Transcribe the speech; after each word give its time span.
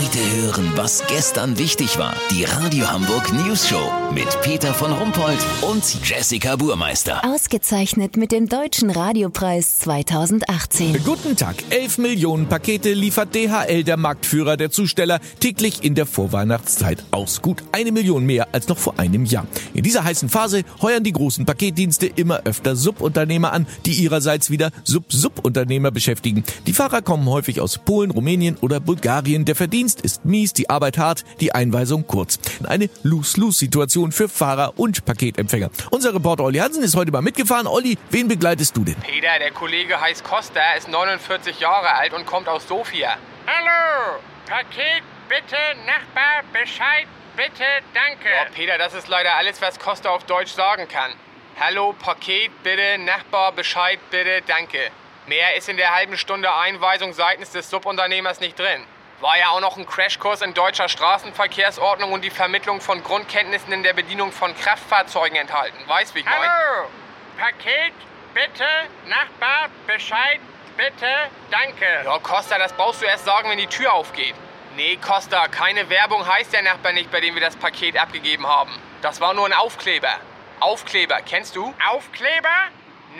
Heute 0.00 0.18
hören, 0.42 0.72
was 0.76 1.02
gestern 1.08 1.58
wichtig 1.58 1.98
war. 1.98 2.14
Die 2.30 2.44
Radio 2.44 2.90
Hamburg 2.90 3.34
News 3.34 3.68
Show 3.68 3.92
mit 4.14 4.40
Peter 4.40 4.72
von 4.72 4.92
Rumpold 4.92 5.38
und 5.60 5.84
Jessica 6.08 6.56
Burmeister. 6.56 7.22
Ausgezeichnet 7.22 8.16
mit 8.16 8.32
dem 8.32 8.48
Deutschen 8.48 8.88
Radiopreis 8.88 9.78
2018. 9.80 11.04
Guten 11.04 11.36
Tag. 11.36 11.56
11 11.68 11.98
Millionen 11.98 12.46
Pakete 12.46 12.94
liefert 12.94 13.34
DHL, 13.34 13.84
der 13.84 13.98
Marktführer 13.98 14.56
der 14.56 14.70
Zusteller, 14.70 15.20
täglich 15.38 15.84
in 15.84 15.94
der 15.94 16.06
Vorweihnachtszeit 16.06 17.04
aus. 17.10 17.42
Gut 17.42 17.62
eine 17.70 17.92
Million 17.92 18.24
mehr 18.24 18.48
als 18.52 18.68
noch 18.68 18.78
vor 18.78 18.98
einem 18.98 19.26
Jahr. 19.26 19.46
In 19.74 19.82
dieser 19.82 20.02
heißen 20.02 20.30
Phase 20.30 20.62
heuern 20.80 21.04
die 21.04 21.12
großen 21.12 21.44
Paketdienste 21.44 22.06
immer 22.06 22.40
öfter 22.46 22.74
Subunternehmer 22.74 23.52
an, 23.52 23.66
die 23.84 23.92
ihrerseits 23.92 24.50
wieder 24.50 24.70
Sub-Subunternehmer 24.84 25.90
beschäftigen. 25.90 26.42
Die 26.66 26.72
Fahrer 26.72 27.02
kommen 27.02 27.28
häufig 27.28 27.60
aus 27.60 27.76
Polen, 27.76 28.10
Rumänien 28.10 28.56
oder 28.62 28.80
Bulgarien. 28.80 29.44
Der 29.44 29.56
Verdienst 29.56 29.89
ist 29.98 30.24
mies, 30.24 30.52
die 30.52 30.70
Arbeit 30.70 30.98
hart, 30.98 31.24
die 31.40 31.54
Einweisung 31.54 32.06
kurz. 32.06 32.38
Eine 32.68 32.88
Lose-Lose-Situation 33.02 34.12
für 34.12 34.28
Fahrer 34.28 34.74
und 34.76 35.04
Paketempfänger. 35.04 35.70
Unser 35.90 36.14
Reporter 36.14 36.44
Olli 36.44 36.58
Hansen 36.58 36.82
ist 36.82 36.94
heute 36.94 37.10
mal 37.10 37.22
mitgefahren. 37.22 37.66
Olli, 37.66 37.98
wen 38.10 38.28
begleitest 38.28 38.76
du 38.76 38.84
denn? 38.84 38.96
Peter, 38.96 39.38
der 39.38 39.50
Kollege 39.50 40.00
heißt 40.00 40.22
Costa, 40.22 40.60
ist 40.76 40.88
49 40.88 41.58
Jahre 41.58 41.94
alt 41.94 42.12
und 42.12 42.26
kommt 42.26 42.48
aus 42.48 42.68
Sofia. 42.68 43.16
Hallo! 43.46 44.20
Paket, 44.46 45.02
bitte, 45.28 45.56
Nachbar, 45.86 46.42
Bescheid, 46.52 47.06
bitte, 47.36 47.64
danke. 47.94 48.28
Ja, 48.28 48.50
Peter, 48.52 48.78
das 48.78 48.94
ist 48.94 49.06
leider 49.06 49.36
alles, 49.36 49.62
was 49.62 49.78
Costa 49.78 50.10
auf 50.10 50.24
Deutsch 50.24 50.52
sagen 50.52 50.88
kann. 50.88 51.12
Hallo, 51.58 51.94
Paket, 51.98 52.50
bitte, 52.64 52.98
Nachbar, 52.98 53.52
Bescheid, 53.52 54.00
bitte, 54.10 54.42
danke. 54.46 54.90
Mehr 55.28 55.56
ist 55.56 55.68
in 55.68 55.76
der 55.76 55.94
halben 55.94 56.16
Stunde 56.16 56.52
Einweisung 56.52 57.12
seitens 57.12 57.50
des 57.50 57.70
Subunternehmers 57.70 58.40
nicht 58.40 58.58
drin. 58.58 58.82
War 59.20 59.38
ja 59.38 59.50
auch 59.50 59.60
noch 59.60 59.76
ein 59.76 59.86
Crashkurs 59.86 60.40
in 60.40 60.54
deutscher 60.54 60.88
Straßenverkehrsordnung 60.88 62.12
und 62.12 62.24
die 62.24 62.30
Vermittlung 62.30 62.80
von 62.80 63.02
Grundkenntnissen 63.02 63.70
in 63.70 63.82
der 63.82 63.92
Bedienung 63.92 64.32
von 64.32 64.56
Kraftfahrzeugen 64.56 65.36
enthalten. 65.36 65.76
Weißt 65.86 66.14
wie 66.14 66.20
ich 66.20 66.24
meine? 66.24 66.38
Hallo! 66.38 66.88
Paket, 67.38 67.92
bitte, 68.32 68.64
Nachbar, 69.06 69.68
Bescheid, 69.86 70.40
bitte, 70.76 71.06
danke. 71.50 71.86
Ja, 72.02 72.18
Costa, 72.18 72.58
das 72.58 72.72
brauchst 72.72 73.02
du 73.02 73.06
erst 73.06 73.26
sagen, 73.26 73.50
wenn 73.50 73.58
die 73.58 73.66
Tür 73.66 73.92
aufgeht. 73.92 74.34
Nee, 74.76 74.96
Costa, 74.96 75.48
keine 75.48 75.90
Werbung 75.90 76.26
heißt 76.26 76.54
der 76.54 76.62
Nachbar 76.62 76.92
nicht, 76.92 77.10
bei 77.10 77.20
dem 77.20 77.34
wir 77.34 77.42
das 77.42 77.56
Paket 77.56 77.98
abgegeben 77.98 78.46
haben. 78.46 78.72
Das 79.02 79.20
war 79.20 79.34
nur 79.34 79.44
ein 79.44 79.52
Aufkleber. 79.52 80.16
Aufkleber, 80.60 81.20
kennst 81.26 81.56
du? 81.56 81.74
Aufkleber? 81.86 82.48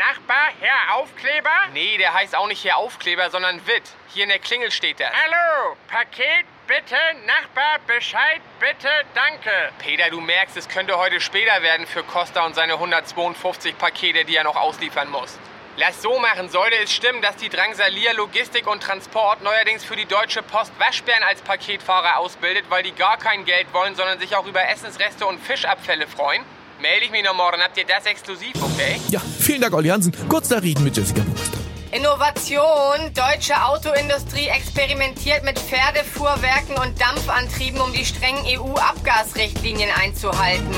Nachbar, 0.00 0.48
Herr 0.60 0.96
Aufkleber? 0.96 1.50
Nee, 1.74 1.98
der 1.98 2.14
heißt 2.14 2.34
auch 2.34 2.46
nicht 2.46 2.64
Herr 2.64 2.78
Aufkleber, 2.78 3.28
sondern 3.28 3.66
Witt. 3.66 3.82
Hier 4.14 4.22
in 4.22 4.30
der 4.30 4.38
Klingel 4.38 4.70
steht 4.70 4.98
das. 4.98 5.10
Hallo, 5.12 5.76
Paket, 5.88 6.46
bitte, 6.66 6.96
Nachbar, 7.26 7.80
Bescheid, 7.86 8.40
bitte, 8.58 8.88
danke. 9.14 9.50
Peter, 9.78 10.08
du 10.08 10.22
merkst, 10.22 10.56
es 10.56 10.70
könnte 10.70 10.96
heute 10.96 11.20
später 11.20 11.60
werden 11.60 11.86
für 11.86 12.02
Costa 12.02 12.46
und 12.46 12.54
seine 12.54 12.74
152 12.74 13.76
Pakete, 13.76 14.24
die 14.24 14.36
er 14.36 14.44
noch 14.44 14.56
ausliefern 14.56 15.10
muss. 15.10 15.38
Lass 15.76 16.00
so 16.00 16.18
machen, 16.18 16.48
sollte 16.48 16.76
es 16.76 16.90
stimmen, 16.94 17.20
dass 17.20 17.36
die 17.36 17.50
Drangsalier 17.50 18.14
Logistik 18.14 18.66
und 18.68 18.82
Transport 18.82 19.42
neuerdings 19.42 19.84
für 19.84 19.96
die 19.96 20.06
Deutsche 20.06 20.42
Post 20.42 20.72
Waschbären 20.78 21.24
als 21.24 21.42
Paketfahrer 21.42 22.16
ausbildet, 22.16 22.64
weil 22.70 22.82
die 22.82 22.92
gar 22.92 23.18
kein 23.18 23.44
Geld 23.44 23.70
wollen, 23.74 23.94
sondern 23.94 24.18
sich 24.18 24.34
auch 24.34 24.46
über 24.46 24.66
Essensreste 24.66 25.26
und 25.26 25.38
Fischabfälle 25.40 26.06
freuen, 26.06 26.42
melde 26.80 27.04
ich 27.06 27.10
mich 27.10 27.24
noch 27.24 27.34
morgen. 27.34 27.60
Habt 27.62 27.76
ihr 27.76 27.84
das 27.84 28.06
exklusiv, 28.06 28.52
okay? 28.62 29.00
Ja, 29.08 29.20
vielen 29.38 29.60
Dank, 29.60 29.74
Olli 29.74 29.88
Hansen. 29.88 30.12
Kurz 30.28 30.50
Nachrichten 30.50 30.84
mit 30.84 30.96
Jessica 30.96 31.20
Burmeister. 31.22 31.58
Innovation. 31.92 33.12
Deutsche 33.14 33.54
Autoindustrie 33.64 34.46
experimentiert 34.46 35.44
mit 35.44 35.58
Pferdefuhrwerken 35.58 36.76
und 36.76 37.00
Dampfantrieben, 37.00 37.80
um 37.80 37.92
die 37.92 38.04
strengen 38.04 38.44
EU-Abgasrichtlinien 38.46 39.90
einzuhalten. 40.00 40.74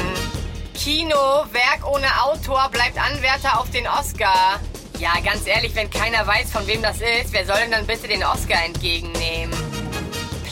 Kino, 0.75 1.45
Werk 1.53 1.87
ohne 1.87 2.07
Autor, 2.25 2.69
bleibt 2.73 2.99
Anwärter 2.99 3.61
auf 3.61 3.71
den 3.71 3.87
Oscar. 3.87 4.59
Ja, 4.99 5.13
ganz 5.25 5.47
ehrlich, 5.47 5.75
wenn 5.75 5.91
keiner 5.91 6.27
weiß, 6.27 6.51
von 6.51 6.67
wem 6.67 6.83
das 6.83 6.97
ist, 6.97 7.33
wer 7.33 7.45
soll 7.45 7.59
denn 7.59 7.73
dann 7.73 7.87
bitte 7.87 8.09
den 8.09 8.25
Oscar 8.25 8.65
entgegennehmen? 8.65 9.72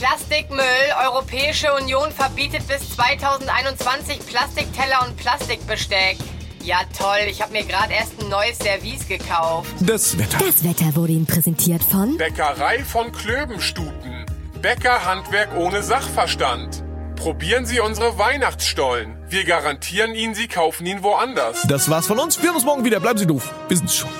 Plastikmüll. 0.00 0.64
Europäische 1.04 1.74
Union 1.74 2.10
verbietet 2.10 2.66
bis 2.66 2.96
2021 2.96 4.20
Plastikteller 4.26 5.06
und 5.06 5.14
Plastikbesteck. 5.18 6.16
Ja, 6.64 6.78
toll. 6.96 7.28
Ich 7.28 7.42
habe 7.42 7.52
mir 7.52 7.64
gerade 7.64 7.92
erst 7.92 8.18
ein 8.18 8.30
neues 8.30 8.56
Service 8.56 9.06
gekauft. 9.06 9.68
Das 9.80 10.16
Wetter. 10.18 10.38
Das 10.38 10.64
Wetter 10.64 10.96
wurde 10.96 11.12
Ihnen 11.12 11.26
präsentiert 11.26 11.82
von 11.82 12.16
Bäckerei 12.16 12.82
von 12.82 13.12
Klöbenstuten. 13.12 14.24
Bäckerhandwerk 14.62 15.54
ohne 15.54 15.82
Sachverstand. 15.82 16.82
Probieren 17.16 17.66
Sie 17.66 17.80
unsere 17.80 18.16
Weihnachtsstollen. 18.16 19.18
Wir 19.28 19.44
garantieren 19.44 20.14
Ihnen, 20.14 20.34
Sie 20.34 20.48
kaufen 20.48 20.86
ihn 20.86 21.02
woanders. 21.02 21.62
Das 21.68 21.90
war's 21.90 22.06
von 22.06 22.18
uns. 22.18 22.38
Wir 22.38 22.46
hören 22.46 22.56
uns 22.56 22.64
morgen 22.64 22.86
wieder. 22.86 23.00
Bleiben 23.00 23.18
Sie 23.18 23.26
doof. 23.26 23.52
Wir 23.68 23.76
sind's 23.76 23.96
schon. 23.96 24.10